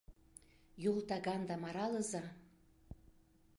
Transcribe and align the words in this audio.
Йол 0.83 0.99
тагандам 1.09 1.61
аралыза! 1.69 2.23